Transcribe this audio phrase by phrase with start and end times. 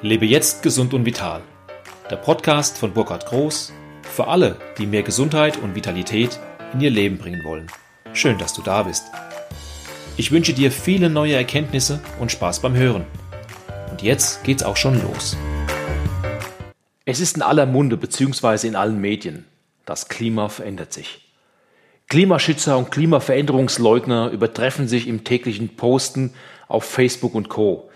[0.00, 1.42] Lebe jetzt gesund und vital.
[2.08, 6.38] Der Podcast von Burkhard Groß für alle, die mehr Gesundheit und Vitalität
[6.72, 7.66] in ihr Leben bringen wollen.
[8.12, 9.06] Schön, dass du da bist.
[10.16, 13.06] Ich wünsche dir viele neue Erkenntnisse und Spaß beim Hören.
[13.90, 15.36] Und jetzt geht's auch schon los.
[17.04, 18.68] Es ist in aller Munde bzw.
[18.68, 19.46] in allen Medien.
[19.84, 21.28] Das Klima verändert sich.
[22.08, 26.34] Klimaschützer und Klimaveränderungsleugner übertreffen sich im täglichen Posten
[26.68, 27.87] auf Facebook und Co.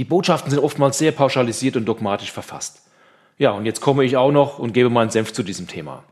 [0.00, 2.80] Die Botschaften sind oftmals sehr pauschalisiert und dogmatisch verfasst.
[3.36, 6.04] Ja, und jetzt komme ich auch noch und gebe meinen Senf zu diesem Thema.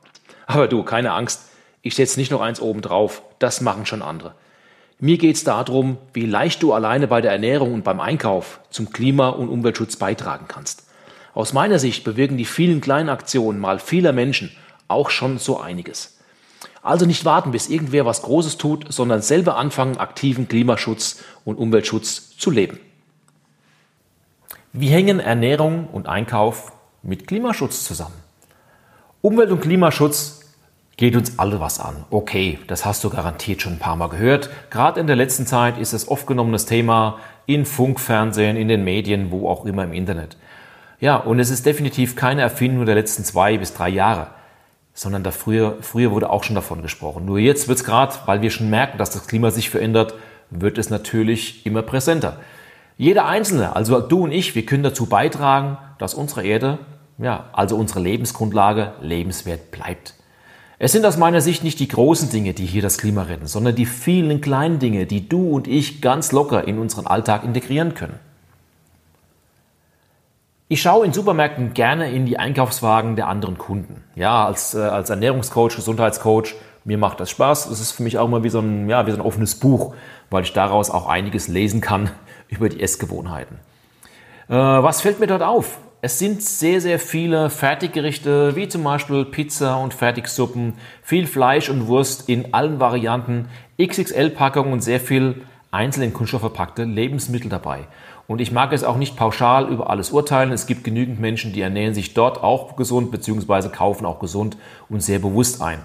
[0.47, 1.45] Aber du, keine Angst,
[1.81, 4.35] ich setze nicht noch eins oben drauf, das machen schon andere.
[5.01, 8.91] Mir geht es darum, wie leicht du alleine bei der Ernährung und beim Einkauf zum
[8.91, 10.87] Klima- und Umweltschutz beitragen kannst.
[11.33, 14.55] Aus meiner Sicht bewirken die vielen kleinen Aktionen mal vieler Menschen
[14.87, 16.19] auch schon so einiges.
[16.83, 22.37] Also nicht warten, bis irgendwer was Großes tut, sondern selber anfangen, aktiven Klimaschutz und Umweltschutz
[22.37, 22.81] zu leben.
[24.75, 26.73] Wie hängen Ernährung und Einkauf
[27.03, 28.15] mit Klimaschutz zusammen?
[29.23, 30.41] Umwelt- und Klimaschutz
[30.98, 32.05] geht uns alle was an.
[32.11, 34.51] Okay, das hast du garantiert schon ein paar Mal gehört.
[34.69, 38.84] Gerade in der letzten Zeit ist es oft genommenes Thema in Funk, Fernsehen, in den
[38.84, 40.37] Medien, wo auch immer im Internet.
[41.01, 44.27] Ja, und es ist definitiv keine Erfindung der letzten zwei bis drei Jahre,
[44.92, 47.25] sondern da früher, früher wurde auch schon davon gesprochen.
[47.25, 50.12] Nur jetzt wird es gerade, weil wir schon merken, dass das Klima sich verändert,
[50.51, 52.39] wird es natürlich immer präsenter.
[52.99, 56.81] Jeder Einzelne, also du und ich, wir können dazu beitragen, dass unsere Erde,
[57.17, 60.15] ja, also unsere Lebensgrundlage, lebenswert bleibt.
[60.81, 63.77] Es sind aus meiner Sicht nicht die großen Dinge, die hier das Klima retten, sondern
[63.77, 68.19] die vielen kleinen Dinge, die du und ich ganz locker in unseren Alltag integrieren können.
[70.67, 74.03] Ich schaue in Supermärkten gerne in die Einkaufswagen der anderen Kunden.
[74.17, 77.67] Ja, als, äh, als Ernährungscoach, Gesundheitscoach, mir macht das Spaß.
[77.67, 79.95] Es ist für mich auch immer wie so, ein, ja, wie so ein offenes Buch,
[80.31, 82.11] weil ich daraus auch einiges lesen kann,
[82.49, 83.59] über die Essgewohnheiten.
[84.49, 85.79] Äh, was fällt mir dort auf?
[86.01, 91.89] Es sind sehr, sehr viele Fertiggerichte, wie zum Beispiel Pizza und Fertigsuppen, viel Fleisch und
[91.89, 93.48] Wurst in allen Varianten,
[93.81, 95.42] XXL-Packungen und sehr viel
[95.73, 97.89] einzeln in Kunststoff verpackte Lebensmittel dabei.
[98.29, 100.53] Und ich mag es auch nicht pauschal über alles urteilen.
[100.53, 103.70] Es gibt genügend Menschen, die ernähren sich dort auch gesund bzw.
[103.70, 104.57] kaufen auch gesund
[104.89, 105.81] und sehr bewusst ein.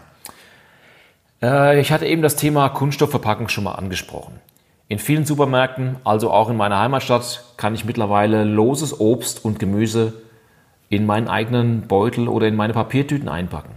[1.42, 4.40] Äh, ich hatte eben das Thema Kunststoffverpackung schon mal angesprochen.
[4.94, 10.14] In vielen Supermärkten, also auch in meiner Heimatstadt, kann ich mittlerweile loses Obst und Gemüse
[10.88, 13.72] in meinen eigenen Beutel oder in meine Papiertüten einpacken.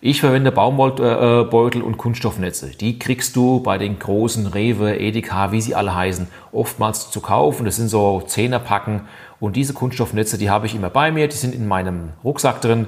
[0.00, 2.68] Ich verwende Baumbeutel und Kunststoffnetze.
[2.68, 7.64] Die kriegst du bei den großen Rewe, Edeka, wie sie alle heißen, oftmals zu kaufen.
[7.64, 9.08] Das sind so Zehnerpacken.
[9.40, 11.26] Und diese Kunststoffnetze, die habe ich immer bei mir.
[11.26, 12.86] Die sind in meinem Rucksack drin.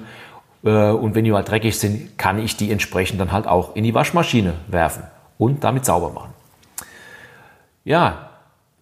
[0.64, 3.82] Äh, und wenn die mal dreckig sind, kann ich die entsprechend dann halt auch in
[3.82, 5.02] die Waschmaschine werfen
[5.36, 6.41] und damit sauber machen.
[7.84, 8.30] Ja,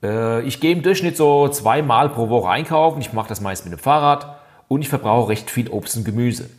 [0.03, 3.01] äh, ich gehe im Durchschnitt so zweimal pro Woche einkaufen.
[3.01, 4.37] Ich mache das meist mit dem Fahrrad
[4.69, 6.51] und ich verbrauche recht viel Obst und Gemüse.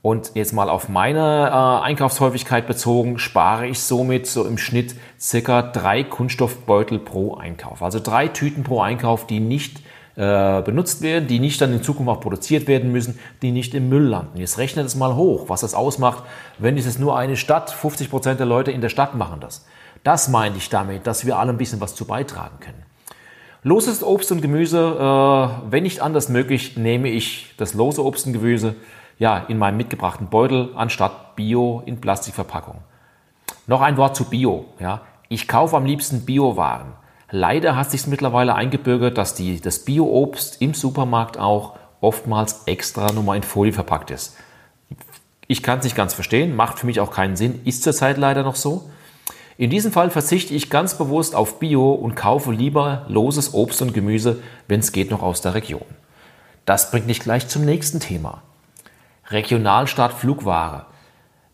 [0.00, 5.62] Und jetzt mal auf meine äh, Einkaufshäufigkeit bezogen, spare ich somit so im Schnitt circa
[5.62, 7.82] drei Kunststoffbeutel pro Einkauf.
[7.82, 9.78] Also drei Tüten pro Einkauf, die nicht
[10.16, 13.88] äh, benutzt werden, die nicht dann in Zukunft auch produziert werden müssen, die nicht im
[13.88, 14.38] Müll landen.
[14.38, 16.22] Jetzt rechnet es mal hoch, was das ausmacht,
[16.58, 19.64] wenn es nur eine Stadt, 50 Prozent der Leute in der Stadt machen das.
[20.04, 22.82] Das meine ich damit, dass wir alle ein bisschen was zu beitragen können.
[23.62, 28.34] Loses Obst und Gemüse, äh, wenn nicht anders möglich, nehme ich das lose Obst und
[28.34, 28.76] Gemüse
[29.18, 32.76] ja, in meinem mitgebrachten Beutel anstatt Bio in Plastikverpackung.
[33.66, 34.66] Noch ein Wort zu Bio.
[34.78, 35.00] Ja.
[35.30, 36.92] Ich kaufe am liebsten Biowaren.
[37.30, 43.36] Leider hat sich mittlerweile eingebürgert, dass die, das Bio-Obst im Supermarkt auch oftmals extra nochmal
[43.36, 44.36] in Folie verpackt ist.
[45.46, 48.42] Ich kann es nicht ganz verstehen, macht für mich auch keinen Sinn, ist zurzeit leider
[48.42, 48.90] noch so.
[49.56, 53.94] In diesem Fall verzichte ich ganz bewusst auf Bio und kaufe lieber loses Obst und
[53.94, 55.84] Gemüse, wenn es geht, noch aus der Region.
[56.64, 58.42] Das bringt mich gleich zum nächsten Thema.
[59.30, 60.86] Regionalstadt Flugware.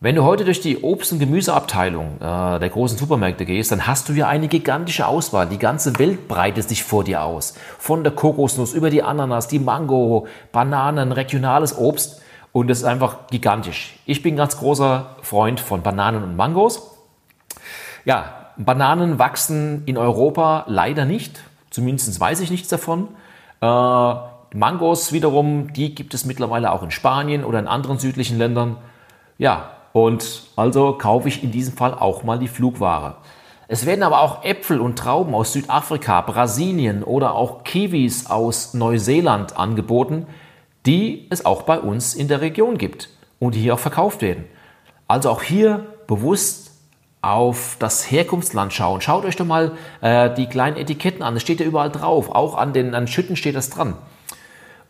[0.03, 4.09] Wenn du heute durch die Obst- und Gemüseabteilung äh, der großen Supermärkte gehst, dann hast
[4.09, 5.47] du ja eine gigantische Auswahl.
[5.47, 7.53] Die ganze Welt breitet sich vor dir aus.
[7.79, 12.23] Von der Kokosnuss über die Ananas, die Mango, Bananen, regionales Obst.
[12.53, 13.99] Und das ist einfach gigantisch.
[14.07, 17.00] Ich bin ganz großer Freund von Bananen und Mangos.
[18.05, 21.41] Ja, Bananen wachsen in Europa leider nicht.
[21.71, 23.09] Zumindest weiß ich nichts davon.
[23.61, 24.15] Äh,
[24.53, 28.77] Mangos wiederum, die gibt es mittlerweile auch in Spanien oder in anderen südlichen Ländern.
[29.39, 33.17] Ja, und also kaufe ich in diesem Fall auch mal die Flugware.
[33.69, 39.57] Es werden aber auch Äpfel und Trauben aus Südafrika, Brasilien oder auch Kiwis aus Neuseeland
[39.57, 40.27] angeboten,
[40.87, 44.45] die es auch bei uns in der Region gibt und die hier auch verkauft werden.
[45.07, 46.70] Also auch hier bewusst
[47.23, 49.01] auf das Herkunftsland schauen.
[49.01, 51.35] Schaut euch doch mal äh, die kleinen Etiketten an.
[51.35, 52.31] Das steht ja überall drauf.
[52.31, 53.97] Auch an den an Schütten steht das dran.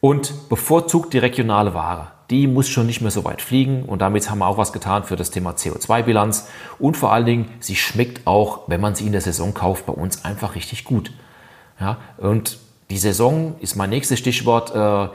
[0.01, 2.09] und bevorzugt die regionale Ware.
[2.31, 5.05] Die muss schon nicht mehr so weit fliegen und damit haben wir auch was getan
[5.05, 6.49] für das Thema CO2-Bilanz
[6.79, 9.93] und vor allen Dingen, sie schmeckt auch, wenn man sie in der Saison kauft, bei
[9.93, 11.13] uns einfach richtig gut.
[11.79, 14.75] Ja, und die Saison ist mein nächstes Stichwort.
[14.75, 15.15] Äh,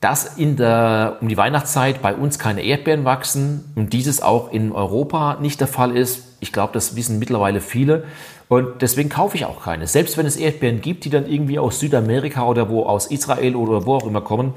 [0.00, 4.72] dass in der, um die Weihnachtszeit bei uns keine Erdbeeren wachsen und dieses auch in
[4.72, 8.04] Europa nicht der Fall ist, ich glaube, das wissen mittlerweile viele.
[8.48, 9.88] Und deswegen kaufe ich auch keine.
[9.88, 13.84] Selbst wenn es Erdbeeren gibt, die dann irgendwie aus Südamerika oder wo aus Israel oder
[13.84, 14.54] wo auch immer kommen.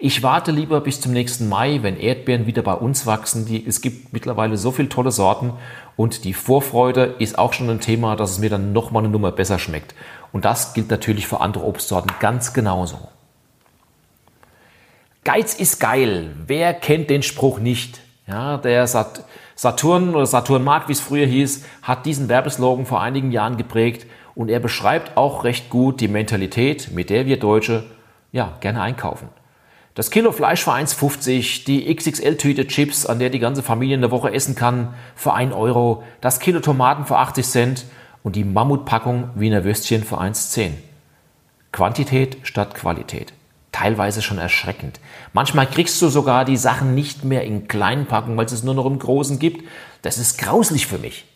[0.00, 3.46] Ich warte lieber bis zum nächsten Mai, wenn Erdbeeren wieder bei uns wachsen.
[3.46, 5.52] Die, es gibt mittlerweile so viele tolle Sorten
[5.96, 9.30] und die Vorfreude ist auch schon ein Thema, dass es mir dann nochmal eine Nummer
[9.30, 9.94] besser schmeckt.
[10.32, 12.98] Und das gilt natürlich für andere Obstsorten ganz genauso.
[15.24, 16.34] Geiz ist geil.
[16.46, 18.00] Wer kennt den Spruch nicht?
[18.26, 18.86] Ja, der
[19.58, 24.06] Saturn oder Saturnmarkt, wie es früher hieß, hat diesen Werbeslogan vor einigen Jahren geprägt
[24.36, 27.82] und er beschreibt auch recht gut die Mentalität, mit der wir Deutsche
[28.30, 29.30] ja gerne einkaufen.
[29.96, 34.12] Das Kilo Fleisch für 1,50, die XXL-Tüte Chips, an der die ganze Familie in der
[34.12, 37.84] Woche essen kann, für 1 Euro, das Kilo Tomaten für 80 Cent
[38.22, 40.70] und die Mammutpackung Wiener Würstchen für 1,10.
[41.72, 43.32] Quantität statt Qualität.
[43.72, 44.98] Teilweise schon erschreckend.
[45.32, 48.74] Manchmal kriegst du sogar die Sachen nicht mehr in kleinen Packungen, weil es es nur
[48.74, 49.68] noch im Großen gibt.
[50.02, 51.26] Das ist grauslich für mich.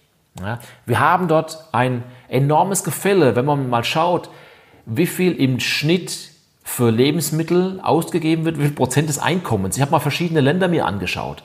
[0.40, 4.30] Ja, wir haben dort ein enormes Gefälle, wenn man mal schaut,
[4.86, 6.30] wie viel im Schnitt
[6.64, 9.76] für Lebensmittel ausgegeben wird, wie viel Prozent des Einkommens.
[9.76, 11.42] Ich habe mal verschiedene Länder mir angeschaut.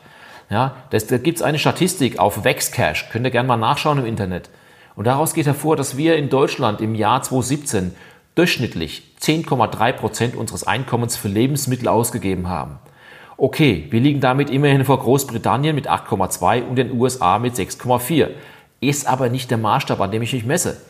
[0.49, 4.05] Ja, das, da gibt es eine Statistik auf Vexcash, könnt ihr gerne mal nachschauen im
[4.05, 4.49] Internet.
[4.95, 7.93] Und daraus geht hervor, dass wir in Deutschland im Jahr 2017
[8.37, 12.79] durchschnittlich 10,3 Prozent unseres Einkommens für Lebensmittel ausgegeben haben.
[13.37, 18.29] Okay, wir liegen damit immerhin vor Großbritannien mit 8,2 und den USA mit 6,4.
[18.79, 20.81] Ist aber nicht der Maßstab, an dem ich mich messe.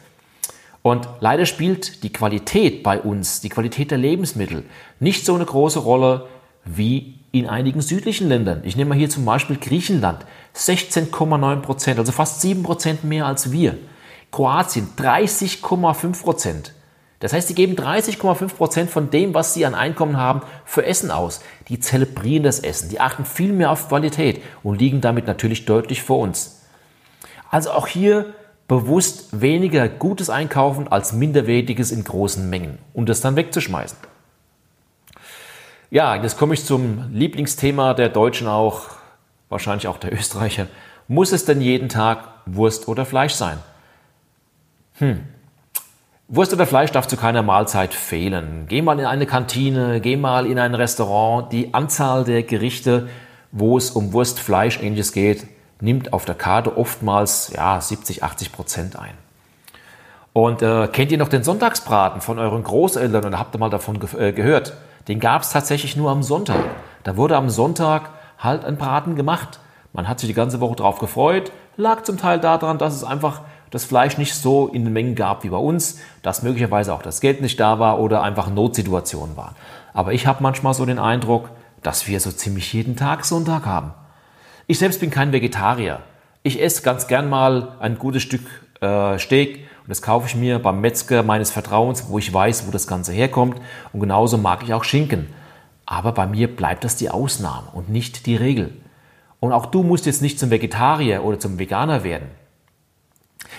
[0.81, 4.63] Und leider spielt die Qualität bei uns, die Qualität der Lebensmittel,
[4.99, 6.27] nicht so eine große Rolle
[6.63, 8.61] wie in einigen südlichen Ländern.
[8.63, 13.51] Ich nehme mal hier zum Beispiel Griechenland, 16,9 Prozent, also fast 7 Prozent mehr als
[13.51, 13.77] wir.
[14.31, 16.73] Kroatien 30,5 Prozent.
[17.19, 21.09] Das heißt, sie geben 30,5 Prozent von dem, was sie an Einkommen haben, für Essen
[21.09, 21.41] aus.
[21.67, 26.03] Die zelebrieren das Essen, die achten viel mehr auf Qualität und liegen damit natürlich deutlich
[26.03, 26.61] vor uns.
[27.49, 28.33] Also auch hier
[28.67, 33.97] bewusst weniger Gutes einkaufen als minderwertiges in großen Mengen und das dann wegzuschmeißen.
[35.89, 38.89] Ja, jetzt komme ich zum Lieblingsthema der Deutschen auch,
[39.47, 40.67] wahrscheinlich auch der Österreicher.
[41.07, 43.59] Muss es denn jeden Tag Wurst oder Fleisch sein?
[44.95, 45.23] Hm.
[46.29, 48.65] Wurst oder Fleisch darf zu keiner Mahlzeit fehlen.
[48.67, 51.53] Geh mal in eine Kantine, geh mal in ein Restaurant.
[51.53, 53.07] Die Anzahl der Gerichte,
[53.53, 55.47] wo es um Wurst, Fleisch, ähnliches geht,
[55.79, 59.13] nimmt auf der Karte oftmals ja, 70, 80 Prozent ein.
[60.33, 63.97] Und äh, kennt ihr noch den Sonntagsbraten von euren Großeltern oder habt ihr mal davon
[64.01, 64.73] ge äh, gehört?
[65.07, 66.59] Den gab es tatsächlich nur am Sonntag.
[67.05, 69.61] Da wurde am Sonntag halt ein Braten gemacht.
[69.93, 73.41] Man hat sich die ganze Woche darauf gefreut, lag zum Teil daran, dass es einfach
[73.71, 77.21] das Fleisch nicht so in den Mengen gab wie bei uns, dass möglicherweise auch das
[77.21, 79.55] Geld nicht da war oder einfach Notsituationen waren.
[79.93, 81.49] Aber ich habe manchmal so den Eindruck,
[81.83, 83.93] dass wir so ziemlich jeden Tag Sonntag haben.
[84.67, 85.99] Ich selbst bin kein Vegetarier.
[86.43, 88.41] Ich esse ganz gern mal ein gutes Stück
[88.81, 92.71] äh, Steak und das kaufe ich mir beim Metzger meines Vertrauens, wo ich weiß, wo
[92.71, 93.61] das Ganze herkommt.
[93.93, 95.27] Und genauso mag ich auch Schinken.
[95.85, 98.73] Aber bei mir bleibt das die Ausnahme und nicht die Regel.
[99.39, 102.27] Und auch du musst jetzt nicht zum Vegetarier oder zum Veganer werden.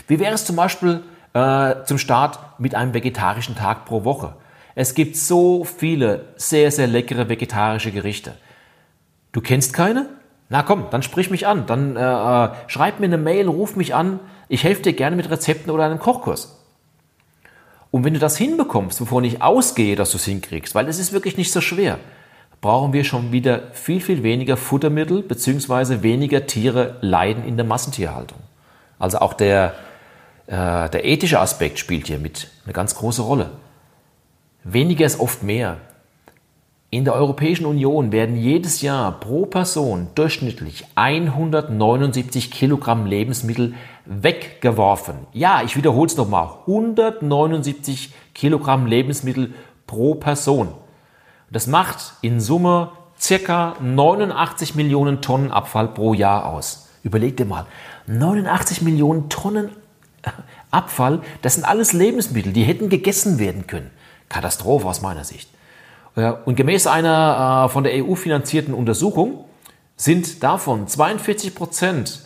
[0.07, 1.03] Wie wäre es zum Beispiel
[1.35, 4.35] äh, zum Start mit einem vegetarischen Tag pro Woche?
[4.75, 8.35] Es gibt so viele sehr, sehr leckere vegetarische Gerichte.
[9.33, 10.07] Du kennst keine?
[10.49, 11.67] Na komm, dann sprich mich an.
[11.67, 14.21] Dann äh, äh, schreib mir eine Mail, ruf mich an.
[14.49, 16.59] Ich helfe dir gerne mit Rezepten oder einem Kochkurs.
[17.91, 21.13] Und wenn du das hinbekommst, wovon ich ausgehe, dass du es hinkriegst, weil es ist
[21.13, 21.99] wirklich nicht so schwer,
[22.61, 26.03] brauchen wir schon wieder viel, viel weniger Futtermittel bzw.
[26.03, 28.39] weniger Tiere leiden in der Massentierhaltung.
[28.99, 29.75] Also auch der,
[30.49, 33.51] der ethische Aspekt spielt hier mit eine ganz große Rolle.
[34.65, 35.77] Weniger ist oft mehr.
[36.91, 43.75] In der Europäischen Union werden jedes Jahr pro Person durchschnittlich 179 Kilogramm Lebensmittel
[44.07, 45.17] weggeworfen.
[45.35, 46.49] Ja, ich wiederhole es nochmal.
[46.67, 49.53] 179 Kilogramm Lebensmittel
[49.87, 50.69] pro Person.
[51.51, 56.89] Das macht in Summe circa 89 Millionen Tonnen Abfall pro Jahr aus.
[57.03, 57.67] Überleg dir mal,
[58.07, 59.71] 89 Millionen Tonnen
[60.71, 63.91] Abfall, das sind alles Lebensmittel, die hätten gegessen werden können.
[64.29, 65.49] Katastrophe aus meiner Sicht.
[66.45, 69.45] Und gemäß einer äh, von der EU finanzierten Untersuchung
[69.97, 72.23] sind davon 42 Prozent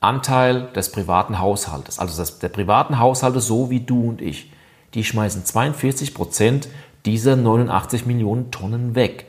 [0.00, 4.52] Anteil des privaten Haushaltes, also des, der privaten Haushalte so wie du und ich.
[4.94, 6.68] Die schmeißen 42 Prozent
[7.06, 9.26] dieser 89 Millionen Tonnen weg.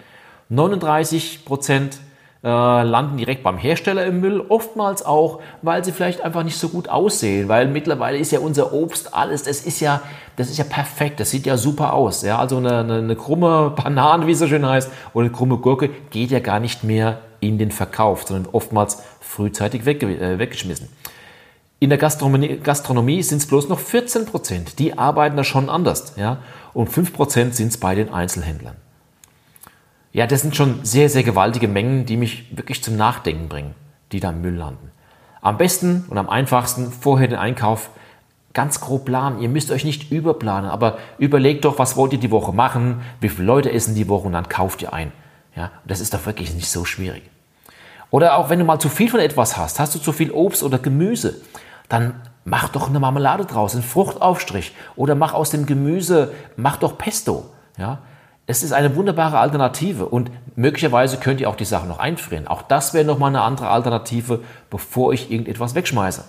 [0.50, 2.00] 39 Prozent
[2.44, 6.68] äh, landen direkt beim Hersteller im Müll, oftmals auch, weil sie vielleicht einfach nicht so
[6.70, 10.02] gut aussehen, weil mittlerweile ist ja unser Obst alles, das ist ja,
[10.36, 12.22] das ist ja perfekt, das sieht ja super aus.
[12.22, 12.40] Ja?
[12.40, 15.90] Also eine, eine, eine krumme Banane, wie es so schön heißt, oder eine krumme Gurke
[16.10, 20.90] geht ja gar nicht mehr in den Verkauf, sondern oftmals frühzeitig wegge äh, weggeschmissen.
[21.80, 24.80] In der Gastronomie, Gastronomie sind es bloß noch 14 Prozent.
[24.80, 26.14] Die arbeiten da schon anders.
[26.16, 26.38] Ja?
[26.74, 28.76] Und 5 Prozent sind es bei den Einzelhändlern.
[30.14, 33.74] Ja, das sind schon sehr, sehr gewaltige Mengen, die mich wirklich zum Nachdenken bringen,
[34.12, 34.92] die da im Müll landen.
[35.42, 37.90] Am besten und am einfachsten vorher den Einkauf
[38.54, 39.42] ganz grob planen.
[39.42, 43.30] Ihr müsst euch nicht überplanen, aber überlegt doch, was wollt ihr die Woche machen, wie
[43.30, 45.12] viele Leute essen die Woche und dann kauft ihr ein.
[45.56, 47.24] Ja, das ist doch wirklich nicht so schwierig.
[48.12, 50.62] Oder auch wenn du mal zu viel von etwas hast, hast du zu viel Obst
[50.62, 51.42] oder Gemüse,
[51.90, 57.00] dann mach doch eine Marmelade draus, einen Fruchtaufstrich oder mach aus dem Gemüse, mach doch
[57.00, 57.50] Pesto.
[57.78, 58.00] Ja,
[58.46, 62.48] es ist eine wunderbare Alternative und möglicherweise könnt ihr auch die Sachen noch einfrieren.
[62.48, 66.26] Auch das wäre nochmal eine andere Alternative, bevor ich irgendetwas wegschmeiße.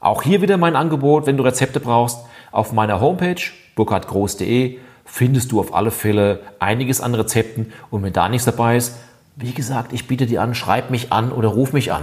[0.00, 2.18] Auch hier wieder mein Angebot, wenn du Rezepte brauchst,
[2.50, 3.40] auf meiner Homepage
[3.76, 8.96] burkhardgroß.de findest du auf alle Fälle einiges an Rezepten und wenn da nichts dabei ist,
[9.36, 12.02] wie gesagt, ich biete dir an, schreib mich an oder ruf mich an.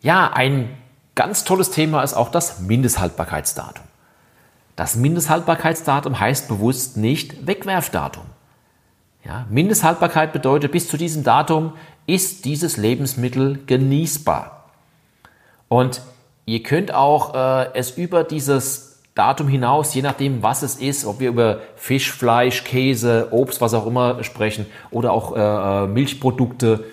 [0.00, 0.68] Ja, ein
[1.14, 3.84] ganz tolles Thema ist auch das Mindesthaltbarkeitsdatum.
[4.78, 8.22] Das Mindesthaltbarkeitsdatum heißt bewusst nicht Wegwerfdatum.
[9.24, 11.72] Ja, Mindesthaltbarkeit bedeutet, bis zu diesem Datum
[12.06, 14.70] ist dieses Lebensmittel genießbar.
[15.66, 16.00] Und
[16.46, 21.18] ihr könnt auch äh, es über dieses Datum hinaus, je nachdem, was es ist, ob
[21.18, 26.84] wir über Fisch, Fleisch, Käse, Obst, was auch immer sprechen oder auch äh, äh Milchprodukte,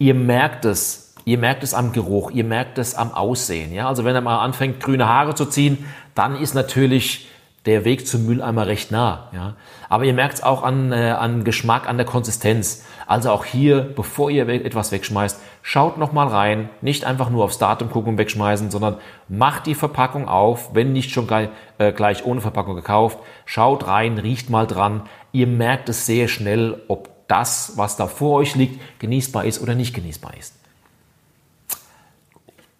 [0.00, 3.72] ihr merkt es, Ihr merkt es am Geruch, ihr merkt es am Aussehen.
[3.72, 3.86] Ja?
[3.86, 7.28] Also wenn er mal anfängt, grüne Haare zu ziehen, dann ist natürlich
[7.66, 9.28] der Weg zum Mülleimer recht nah.
[9.32, 9.54] Ja?
[9.88, 12.84] Aber ihr merkt es auch an, äh, an Geschmack, an der Konsistenz.
[13.06, 16.68] Also auch hier, bevor ihr etwas wegschmeißt, schaut nochmal rein.
[16.80, 18.96] Nicht einfach nur aufs Datum gucken und wegschmeißen, sondern
[19.28, 23.20] macht die Verpackung auf, wenn nicht schon gleich, äh, gleich ohne Verpackung gekauft.
[23.44, 25.02] Schaut rein, riecht mal dran.
[25.30, 29.76] Ihr merkt es sehr schnell, ob das, was da vor euch liegt, genießbar ist oder
[29.76, 30.59] nicht genießbar ist.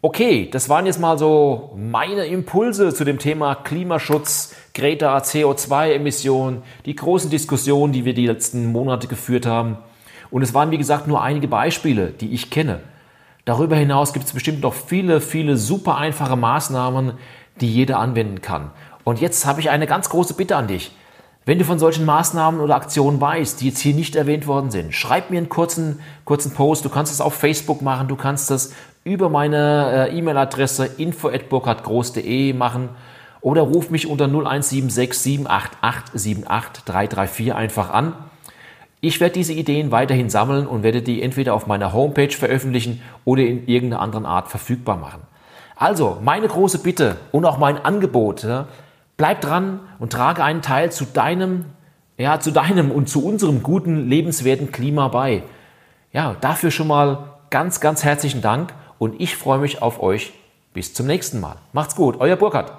[0.02, 6.96] Okay, das waren jetzt mal so meine Impulse zu dem Thema Klimaschutz, Greta, CO2-Emissionen, die
[6.96, 9.76] großen Diskussionen, die wir die letzten Monate geführt haben.
[10.30, 12.80] Und es waren, wie gesagt, nur einige Beispiele, die ich kenne.
[13.44, 17.12] Darüber hinaus gibt es bestimmt noch viele, viele super einfache Maßnahmen,
[17.60, 18.70] die jeder anwenden kann.
[19.04, 20.92] Und jetzt habe ich eine ganz große Bitte an dich.
[21.44, 24.94] Wenn du von solchen Maßnahmen oder Aktionen weißt, die jetzt hier nicht erwähnt worden sind,
[24.94, 26.86] schreib mir einen kurzen, kurzen Post.
[26.86, 28.72] Du kannst es auf Facebook machen, du kannst es
[29.04, 32.90] über meine äh, E-Mail-Adresse info.burkhardgroß.de machen
[33.40, 38.14] oder ruf mich unter 0176 788 78334 einfach an.
[39.00, 43.42] Ich werde diese Ideen weiterhin sammeln und werde die entweder auf meiner Homepage veröffentlichen oder
[43.42, 45.22] in irgendeiner anderen Art verfügbar machen.
[45.76, 48.68] Also, meine große Bitte und auch mein Angebot, ja,
[49.20, 51.66] Bleib dran und trage einen Teil zu deinem,
[52.16, 55.42] ja, zu deinem und zu unserem guten, lebenswerten Klima bei.
[56.10, 60.32] Ja, dafür schon mal ganz, ganz herzlichen Dank und ich freue mich auf euch.
[60.72, 61.56] Bis zum nächsten Mal.
[61.72, 62.70] Macht's gut, euer Burkhard.